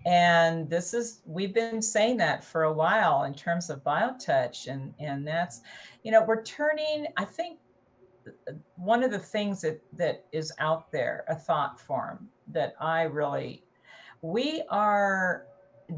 And 0.05 0.69
this 0.69 0.93
is 0.93 1.21
we've 1.25 1.53
been 1.53 1.81
saying 1.81 2.17
that 2.17 2.43
for 2.43 2.63
a 2.63 2.73
while 2.73 3.23
in 3.23 3.33
terms 3.33 3.69
of 3.69 3.83
biotouch 3.83 4.67
and 4.67 4.93
and 4.99 5.27
that's 5.27 5.61
you 6.03 6.11
know 6.11 6.23
we're 6.23 6.41
turning 6.43 7.05
i 7.17 7.25
think 7.25 7.59
one 8.77 9.03
of 9.03 9.11
the 9.11 9.19
things 9.19 9.59
that 9.61 9.81
that 9.91 10.25
is 10.31 10.53
out 10.59 10.89
there 10.91 11.25
a 11.27 11.35
thought 11.35 11.79
form 11.79 12.29
that 12.47 12.75
i 12.79 13.01
really 13.03 13.61
we 14.21 14.63
are 14.69 15.47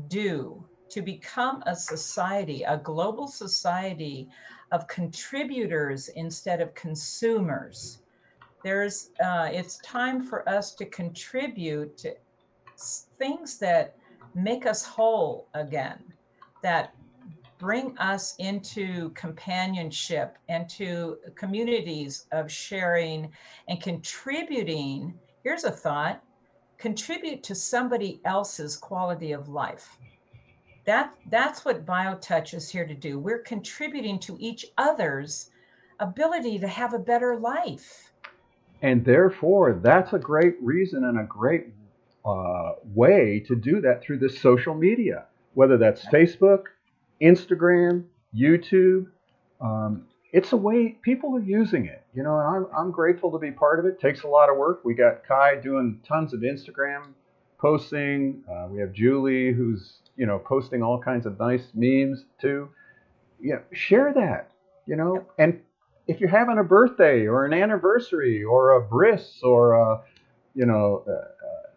due 0.08 0.66
to 0.90 1.04
become 1.04 1.62
a 1.68 1.76
society 1.76 2.64
a 2.64 2.78
global 2.78 3.28
society 3.28 4.28
of 4.72 4.88
contributors 4.88 6.10
instead 6.10 6.62
of 6.62 6.74
consumers. 6.74 8.00
There's 8.64 9.10
uh, 9.24 9.50
it's 9.52 9.78
time 9.80 10.24
for 10.24 10.48
us 10.48 10.74
to 10.76 10.86
contribute 10.86 11.98
to 12.00 12.16
things 13.18 13.58
that 13.60 13.96
make 14.34 14.66
us 14.66 14.84
whole 14.84 15.48
again, 15.54 16.00
that 16.64 16.94
bring 17.58 17.96
us 18.00 18.36
into 18.40 19.12
companionship 19.12 20.38
and 20.50 20.68
to 20.68 21.18
communities 21.36 22.26
of 22.32 22.52
sharing 22.52 23.32
and 23.68 23.82
contributing. 23.82 25.14
Here's 25.44 25.64
a 25.64 25.72
thought 25.72 26.24
contribute 26.78 27.44
to 27.44 27.54
somebody 27.54 28.20
else's 28.26 28.76
quality 28.76 29.34
of 29.34 29.48
life. 29.48 30.00
That, 30.86 31.14
that's 31.30 31.64
what 31.64 31.86
BioTouch 31.86 32.56
is 32.56 32.70
here 32.72 32.88
to 32.88 32.96
do. 32.96 33.20
We're 33.20 33.44
contributing 33.44 34.18
to 34.22 34.36
each 34.40 34.66
other's 34.80 35.52
ability 36.00 36.58
to 36.58 36.68
have 36.68 36.96
a 36.96 37.00
better 37.00 37.38
life. 37.38 38.12
And 38.82 39.06
therefore, 39.06 39.80
that's 39.84 40.14
a 40.14 40.18
great 40.18 40.56
reason 40.60 41.04
and 41.04 41.20
a 41.20 41.24
great 41.24 41.68
uh, 42.26 42.74
way 42.84 43.44
to 43.48 43.56
do 43.56 43.82
that 43.82 44.02
through 44.04 44.20
the 44.20 44.30
social 44.30 44.74
media, 44.74 45.26
whether 45.54 45.78
that's 45.78 46.06
Facebook, 46.06 46.64
Instagram, 47.22 48.06
YouTube. 48.36 49.08
Um, 49.60 50.08
it's 50.34 50.54
a 50.54 50.58
way 50.58 50.98
people 51.02 51.36
are 51.36 51.44
using 51.44 51.86
it, 51.86 52.04
you 52.14 52.24
know, 52.24 52.40
and 52.40 52.48
I'm, 52.48 52.68
I'm 52.78 52.92
grateful 52.92 53.32
to 53.32 53.38
be 53.38 53.52
part 53.52 53.80
of 53.80 53.86
it. 53.86 53.90
it. 53.90 54.00
Takes 54.00 54.24
a 54.24 54.28
lot 54.28 54.50
of 54.50 54.58
work. 54.58 54.82
We 54.86 54.94
got 54.94 55.26
Kai 55.28 55.56
doing 55.56 56.00
tons 56.08 56.34
of 56.34 56.42
Instagram 56.42 57.14
posting. 57.60 58.44
Uh, 58.50 58.68
we 58.70 58.80
have 58.80 58.94
Julie 58.94 59.52
who's, 59.52 60.00
you 60.16 60.26
know, 60.26 60.40
posting 60.40 60.82
all 60.82 61.00
kinds 61.00 61.26
of 61.26 61.40
nice 61.40 61.68
memes 61.74 62.26
too. 62.40 62.70
Know, 63.42 63.62
share 63.74 64.14
that, 64.14 64.52
you 64.88 64.96
know, 64.96 65.26
and 65.38 65.62
if 66.08 66.20
you're 66.20 66.30
having 66.30 66.58
a 66.58 66.64
birthday 66.64 67.26
or 67.26 67.46
an 67.46 67.54
anniversary 67.54 68.44
or 68.44 68.72
a 68.72 68.82
bris 68.82 69.40
or 69.44 69.74
a, 69.74 70.02
you 70.54 70.66
know, 70.66 71.04
a, 71.08 71.12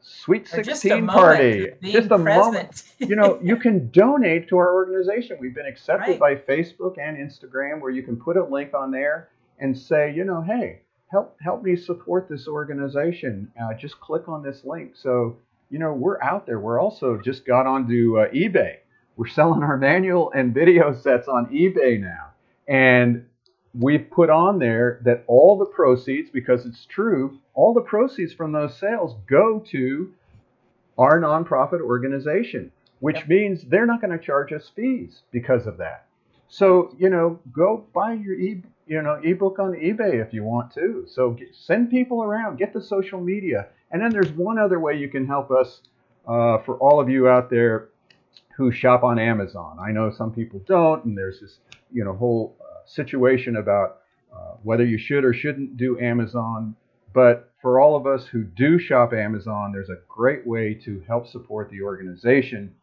sweet 0.05 0.47
16 0.47 1.07
party, 1.07 1.71
just 1.83 2.11
a 2.11 2.19
present. 2.19 2.25
moment, 2.25 2.83
you 2.99 3.17
know, 3.17 3.39
you 3.43 3.57
can 3.57 3.91
donate 3.93 4.49
to 4.49 4.59
our 4.59 4.75
organization. 4.75 5.39
We've 5.41 5.55
been 5.55 5.67
accepted 5.67 6.21
right. 6.21 6.47
by 6.47 6.53
Facebook 6.53 6.99
and 6.99 7.17
Instagram 7.17 7.81
where 7.81 7.91
you 7.91 8.03
can 8.03 8.17
put 8.17 8.37
a 8.37 8.45
link 8.45 8.75
on 8.75 8.91
there 8.91 9.31
and 9.59 9.77
say, 9.77 10.13
you 10.15 10.25
know, 10.25 10.43
hey, 10.43 10.83
help 11.11 11.37
help 11.41 11.63
me 11.63 11.75
support 11.75 12.29
this 12.29 12.47
organization. 12.47 13.51
Uh, 13.61 13.73
just 13.75 13.99
click 14.01 14.29
on 14.29 14.43
this 14.43 14.63
link. 14.65 14.93
So, 14.95 15.39
you 15.71 15.79
know, 15.79 15.93
we're 15.95 16.21
out 16.23 16.47
there. 16.47 16.61
We're 16.61 16.81
also 16.81 17.19
just 17.25 17.47
got 17.47 17.67
onto 17.67 18.19
uh, 18.19 18.29
eBay. 18.29 18.77
We're 19.17 19.29
selling 19.29 19.63
our 19.63 19.79
manual 19.79 20.33
and 20.33 20.53
video 20.53 20.93
sets 20.93 21.29
on 21.29 21.47
eBay 21.47 22.01
now. 22.01 22.33
And 22.69 23.27
we've 23.79 24.11
put 24.11 24.31
on 24.31 24.59
there 24.59 25.01
that 25.05 25.25
all 25.27 25.59
the 25.59 25.65
proceeds, 25.65 26.31
because 26.31 26.67
it's 26.67 26.87
true, 26.87 27.39
all 27.55 27.75
the 27.75 27.81
proceeds 27.81 28.33
from 28.33 28.53
those 28.53 28.77
sales 28.77 29.17
go 29.27 29.61
to 29.71 30.13
our 30.97 31.19
nonprofit 31.21 31.81
organization, 31.81 32.71
which 33.01 33.17
yep. 33.17 33.29
means 33.29 33.65
they're 33.65 33.87
not 33.87 34.01
going 34.01 34.17
to 34.17 34.25
charge 34.25 34.53
us 34.53 34.71
fees 34.75 35.23
because 35.33 35.67
of 35.67 35.77
that. 35.79 36.07
So 36.49 36.95
you 36.99 37.11
know, 37.11 37.41
go 37.53 37.85
buy 37.93 38.15
your 38.15 38.39
e 38.39 38.63
you 38.87 39.03
know 39.03 39.21
ebook 39.25 39.59
on 39.59 39.73
eBay 39.73 40.25
if 40.25 40.33
you 40.33 40.45
want 40.45 40.73
to. 40.75 41.05
So 41.09 41.31
get, 41.33 41.55
send 41.55 41.91
people 41.91 42.23
around, 42.23 42.59
get 42.59 42.73
the 42.73 42.83
social 42.83 43.21
media, 43.21 43.69
and 43.91 44.01
then 44.01 44.11
there's 44.11 44.31
one 44.31 44.59
other 44.59 44.79
way 44.79 44.97
you 44.97 45.09
can 45.09 45.27
help 45.27 45.51
us 45.51 45.81
uh, 46.29 46.59
for 46.59 46.77
all 46.77 47.01
of 47.01 47.09
you 47.09 47.29
out 47.29 47.51
there 47.51 47.89
who 48.57 48.71
shop 48.71 49.03
on 49.03 49.19
Amazon. 49.19 49.79
I 49.81 49.91
know 49.91 50.13
some 50.13 50.33
people 50.33 50.61
don't, 50.65 51.05
and 51.05 51.19
there's 51.19 51.41
this 51.41 51.59
you 51.93 52.05
know 52.05 52.13
whole 52.13 52.57
situation 52.87 53.57
about 53.57 53.99
uh, 54.35 54.55
whether 54.63 54.85
you 54.85 54.99
should 54.99 55.25
or 55.25 55.33
shouldn't 55.33 55.77
do 55.77 55.99
Amazon. 56.01 56.75
But 57.13 57.53
for 57.63 57.81
all 57.81 57.97
of 57.97 58.07
us 58.07 58.27
who 58.27 58.43
do 58.43 58.79
shop 58.79 59.13
Amazon, 59.13 59.73
there's 59.73 59.91
a 59.91 59.99
great 60.09 60.47
way 60.47 60.75
to 60.85 61.03
help 61.07 61.27
support 61.27 61.71
the 61.71 61.83
organization 61.83 62.75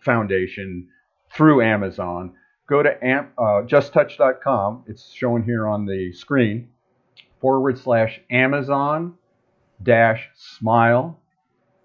foundation 0.00 0.88
through 1.32 1.62
Amazon, 1.62 2.34
go 2.68 2.82
to 2.82 3.04
amp, 3.04 3.32
uh, 3.38 3.62
justtouch.com. 3.62 4.84
It's 4.87 5.12
shown 5.12 5.42
here 5.42 5.66
on 5.66 5.87
the 5.87 6.12
screen 6.12 6.68
forward 7.40 7.78
slash 7.78 8.20
Amazon 8.30 9.14
dash 9.82 10.28
smile 10.34 11.18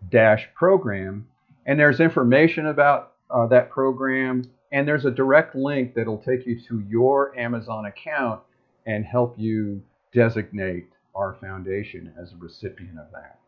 dash 0.10 0.48
program. 0.54 1.28
And 1.66 1.80
there's 1.80 2.00
information 2.00 2.68
about 2.68 3.13
uh, 3.34 3.48
that 3.48 3.70
program. 3.70 4.44
And 4.72 4.88
there's 4.88 5.06
a 5.06 5.12
direct 5.12 5.56
link 5.56 5.94
that'll 5.94 6.22
take 6.22 6.46
you 6.46 6.60
to 6.68 6.84
your 6.90 7.38
Amazon 7.38 7.86
account 7.86 8.42
and 8.86 9.06
help 9.06 9.38
you 9.38 9.82
designate 10.14 10.88
our 11.16 11.36
foundation 11.36 12.14
as 12.20 12.34
a 12.34 12.36
recipient 12.38 12.98
of 13.00 13.12
that. 13.12 13.40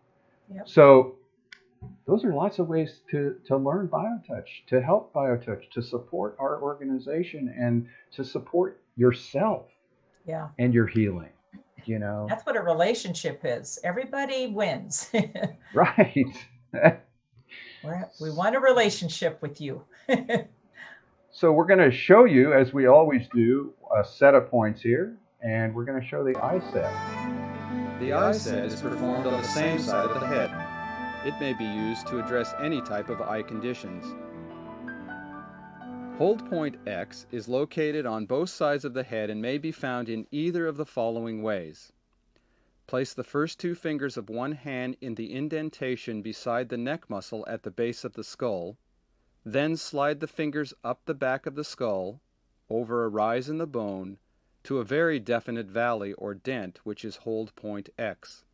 Yep. 0.53 0.69
So 0.69 1.15
those 2.07 2.23
are 2.23 2.33
lots 2.33 2.59
of 2.59 2.67
ways 2.67 3.01
to, 3.11 3.35
to 3.47 3.57
learn 3.57 3.87
BioTouch, 3.87 4.67
to 4.67 4.81
help 4.81 5.13
BioTouch, 5.13 5.69
to 5.71 5.81
support 5.81 6.35
our 6.39 6.61
organization 6.61 7.53
and 7.57 7.87
to 8.13 8.23
support 8.23 8.81
yourself 8.95 9.65
yeah. 10.27 10.49
and 10.59 10.73
your 10.73 10.87
healing. 10.87 11.29
You 11.85 11.99
know, 11.99 12.25
that's 12.27 12.45
what 12.45 12.55
a 12.55 12.61
relationship 12.61 13.41
is. 13.43 13.77
Everybody 13.83 14.47
wins. 14.47 15.11
right. 15.73 16.25
We're, 17.85 18.09
we 18.19 18.31
want 18.31 18.55
a 18.55 18.59
relationship 18.59 19.41
with 19.41 19.61
you. 19.61 19.83
so 21.31 21.51
we're 21.51 21.65
going 21.65 21.79
to 21.79 21.95
show 21.95 22.25
you, 22.25 22.53
as 22.53 22.73
we 22.73 22.87
always 22.87 23.27
do, 23.33 23.73
a 23.95 24.03
set 24.03 24.33
of 24.33 24.49
points 24.49 24.81
here 24.81 25.17
and 25.45 25.73
we're 25.75 25.85
going 25.85 26.01
to 26.01 26.07
show 26.07 26.23
the 26.23 26.35
eye 26.43 26.59
set. 26.73 26.91
The 27.99 28.13
eye 28.13 28.31
set 28.31 28.65
is 28.65 28.81
performed 28.81 29.27
on 29.27 29.41
the 29.41 29.47
same 29.47 29.77
side 29.79 30.09
of 30.09 30.19
the 30.19 30.25
head. 30.25 30.49
It 31.25 31.39
may 31.39 31.53
be 31.53 31.65
used 31.65 32.07
to 32.07 32.19
address 32.19 32.53
any 32.59 32.81
type 32.81 33.09
of 33.09 33.21
eye 33.21 33.43
conditions. 33.43 34.05
Hold 36.17 36.49
point 36.49 36.77
X 36.87 37.27
is 37.31 37.47
located 37.47 38.05
on 38.05 38.25
both 38.25 38.49
sides 38.49 38.85
of 38.85 38.93
the 38.93 39.03
head 39.03 39.29
and 39.29 39.41
may 39.41 39.57
be 39.57 39.71
found 39.71 40.09
in 40.09 40.25
either 40.31 40.65
of 40.65 40.77
the 40.77 40.85
following 40.85 41.43
ways. 41.43 41.91
Place 42.87 43.13
the 43.13 43.23
first 43.23 43.59
two 43.59 43.73
fingers 43.73 44.15
of 44.15 44.29
one 44.29 44.51
hand 44.51 44.97
in 45.01 45.15
the 45.15 45.33
indentation 45.33 46.21
beside 46.21 46.69
the 46.69 46.77
neck 46.77 47.09
muscle 47.09 47.43
at 47.47 47.63
the 47.63 47.71
base 47.71 48.03
of 48.03 48.13
the 48.13 48.23
skull, 48.23 48.77
then 49.43 49.75
slide 49.75 50.19
the 50.19 50.27
fingers 50.27 50.73
up 50.83 51.05
the 51.05 51.13
back 51.13 51.45
of 51.45 51.55
the 51.55 51.63
skull, 51.63 52.21
over 52.69 53.03
a 53.03 53.09
rise 53.09 53.49
in 53.49 53.57
the 53.57 53.67
bone, 53.67 54.17
to 54.63 54.79
a 54.79 54.83
very 54.83 55.19
definite 55.19 55.67
valley 55.67 56.13
or 56.13 56.33
dent 56.33 56.79
which 56.83 57.05
is 57.05 57.17
hold 57.17 57.55
point 57.55 57.89
x. 57.97 58.45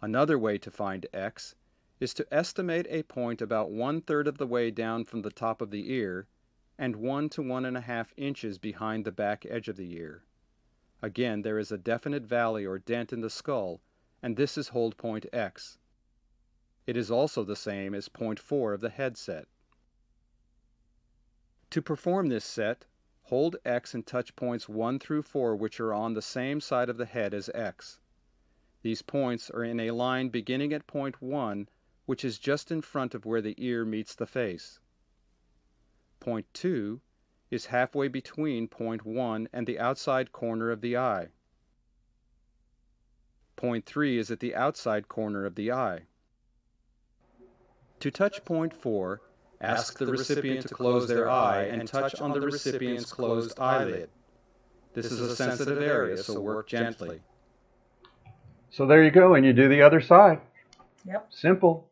Another 0.00 0.38
way 0.38 0.58
to 0.58 0.70
find 0.70 1.06
x 1.12 1.54
is 2.00 2.12
to 2.14 2.26
estimate 2.34 2.86
a 2.90 3.02
point 3.04 3.40
about 3.40 3.70
one-third 3.70 4.26
of 4.26 4.38
the 4.38 4.46
way 4.46 4.70
down 4.70 5.04
from 5.04 5.22
the 5.22 5.30
top 5.30 5.62
of 5.62 5.70
the 5.70 5.92
ear 5.92 6.26
and 6.76 6.96
one 6.96 7.28
to 7.28 7.42
one 7.42 7.64
and 7.64 7.76
a 7.76 7.82
half 7.82 8.12
inches 8.16 8.58
behind 8.58 9.04
the 9.04 9.12
back 9.12 9.46
edge 9.48 9.68
of 9.68 9.76
the 9.76 9.94
ear. 9.94 10.24
Again, 11.02 11.42
there 11.42 11.58
is 11.58 11.72
a 11.72 11.78
definite 11.78 12.22
valley 12.22 12.64
or 12.64 12.78
dent 12.78 13.12
in 13.12 13.20
the 13.20 13.30
skull, 13.30 13.80
and 14.22 14.36
this 14.36 14.56
is 14.56 14.68
hold 14.68 14.96
point 14.96 15.26
x. 15.32 15.78
It 16.86 16.96
is 16.96 17.10
also 17.10 17.44
the 17.44 17.56
same 17.56 17.94
as 17.94 18.08
point 18.08 18.38
4 18.38 18.72
of 18.72 18.80
the 18.80 18.90
head 18.90 19.16
set. 19.16 19.46
To 21.70 21.82
perform 21.82 22.28
this 22.28 22.44
set, 22.44 22.86
Hold 23.32 23.56
X 23.64 23.94
and 23.94 24.06
touch 24.06 24.36
points 24.36 24.68
1 24.68 24.98
through 24.98 25.22
4 25.22 25.56
which 25.56 25.80
are 25.80 25.94
on 25.94 26.14
the 26.14 26.20
same 26.20 26.60
side 26.60 26.88
of 26.88 26.98
the 26.98 27.06
head 27.06 27.32
as 27.32 27.48
X. 27.54 27.98
These 28.82 29.02
points 29.02 29.48
are 29.48 29.64
in 29.64 29.80
a 29.80 29.92
line 29.92 30.28
beginning 30.28 30.72
at 30.72 30.86
point 30.86 31.22
1 31.22 31.68
which 32.04 32.24
is 32.24 32.38
just 32.38 32.70
in 32.70 32.82
front 32.82 33.14
of 33.14 33.24
where 33.24 33.40
the 33.40 33.54
ear 33.56 33.84
meets 33.84 34.14
the 34.14 34.26
face. 34.26 34.80
Point 36.20 36.46
2 36.52 37.00
is 37.52 37.66
halfway 37.66 38.08
between 38.08 38.66
point 38.66 39.04
1 39.04 39.48
and 39.52 39.66
the 39.66 39.78
outside 39.78 40.32
corner 40.32 40.70
of 40.70 40.80
the 40.80 40.96
eye. 40.96 41.28
Point 43.56 43.84
3 43.84 44.18
is 44.18 44.30
at 44.30 44.40
the 44.40 44.54
outside 44.54 45.06
corner 45.06 45.44
of 45.44 45.54
the 45.54 45.70
eye. 45.70 46.00
To 48.00 48.10
touch 48.10 48.44
point 48.46 48.74
4, 48.74 49.20
Ask 49.60 49.98
the 49.98 50.06
recipient 50.06 50.66
to 50.66 50.74
close 50.74 51.06
their 51.06 51.30
eye 51.30 51.64
and 51.64 51.86
touch 51.86 52.20
on 52.20 52.32
the 52.32 52.40
recipient's 52.40 53.12
closed 53.12 53.60
eyelid. 53.60 54.08
This 54.94 55.12
is 55.12 55.20
a 55.20 55.36
sensitive 55.36 55.80
area, 55.80 56.16
so 56.16 56.40
work 56.40 56.66
gently. 56.66 57.20
So 58.70 58.86
there 58.86 59.04
you 59.04 59.10
go, 59.10 59.34
and 59.34 59.46
you 59.46 59.52
do 59.52 59.68
the 59.68 59.82
other 59.82 60.00
side. 60.00 60.40
Yep. 61.06 61.28
Simple. 61.30 61.88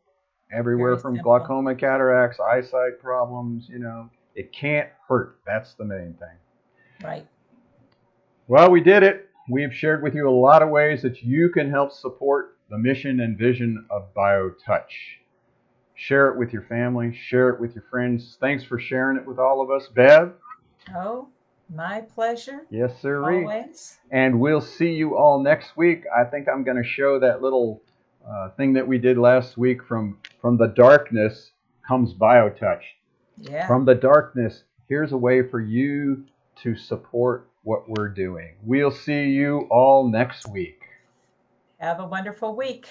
everywhere 0.51 0.95
Very 0.95 1.01
from 1.01 1.15
simple. 1.15 1.37
glaucoma, 1.37 1.75
cataracts, 1.75 2.39
eyesight 2.39 2.99
problems. 2.99 3.69
You 3.69 3.79
know, 3.79 4.09
it 4.35 4.53
can't 4.53 4.89
hurt. 5.07 5.39
That's 5.45 5.73
the 5.73 5.85
main 5.85 6.15
thing. 6.19 6.37
Right. 7.03 7.27
Well, 8.47 8.69
we 8.71 8.81
did 8.81 9.03
it. 9.03 9.29
We've 9.49 9.73
shared 9.73 10.03
with 10.03 10.13
you 10.13 10.29
a 10.29 10.31
lot 10.31 10.61
of 10.61 10.69
ways 10.69 11.01
that 11.01 11.23
you 11.23 11.49
can 11.49 11.69
help 11.69 11.91
support 11.91 12.57
the 12.69 12.77
mission 12.77 13.19
and 13.19 13.37
vision 13.37 13.85
of 13.89 14.13
BioTouch. 14.13 14.91
Share 15.95 16.29
it 16.29 16.37
with 16.37 16.53
your 16.53 16.63
family, 16.63 17.13
share 17.13 17.49
it 17.49 17.59
with 17.59 17.75
your 17.75 17.83
friends. 17.89 18.37
Thanks 18.39 18.63
for 18.63 18.79
sharing 18.79 19.17
it 19.17 19.25
with 19.25 19.39
all 19.39 19.61
of 19.61 19.69
us. 19.69 19.87
Bev? 19.93 20.33
Oh, 20.95 21.29
my 21.73 22.01
pleasure. 22.01 22.61
Yes, 22.69 22.99
sir. 23.01 23.23
Always. 23.23 23.99
And 24.11 24.39
we'll 24.39 24.61
see 24.61 24.93
you 24.93 25.17
all 25.17 25.41
next 25.41 25.77
week. 25.77 26.03
I 26.15 26.23
think 26.23 26.47
I'm 26.47 26.63
going 26.63 26.81
to 26.81 26.87
show 26.87 27.19
that 27.19 27.41
little 27.41 27.81
uh, 28.27 28.49
thing 28.51 28.73
that 28.73 28.87
we 28.87 28.97
did 28.97 29.17
last 29.17 29.57
week 29.57 29.83
from, 29.83 30.17
from 30.41 30.57
the 30.57 30.67
darkness 30.67 31.51
comes 31.87 32.13
BioTouch. 32.13 32.81
Yeah. 33.41 33.67
From 33.67 33.85
the 33.85 33.95
darkness, 33.95 34.63
here's 34.87 35.11
a 35.11 35.17
way 35.17 35.41
for 35.47 35.59
you 35.59 36.25
to 36.63 36.75
support 36.75 37.49
what 37.63 37.89
we're 37.89 38.09
doing. 38.09 38.55
We'll 38.63 38.91
see 38.91 39.29
you 39.29 39.67
all 39.71 40.09
next 40.09 40.47
week. 40.47 40.81
Have 41.79 41.99
a 41.99 42.05
wonderful 42.05 42.55
week. 42.55 42.87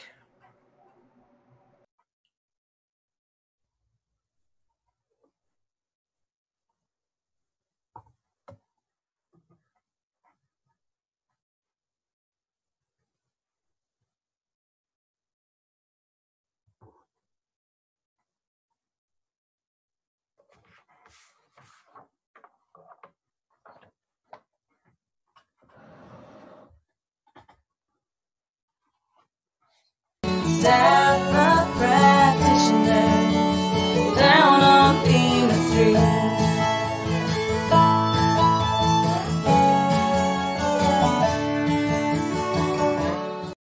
Sad. 30.60 30.99